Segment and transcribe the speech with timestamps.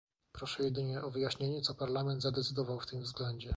[0.31, 3.49] Proszę jedynie o wyjaśnienie, co Parlament zadecydował w tym względzie